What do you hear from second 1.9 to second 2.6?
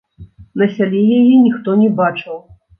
бачыў.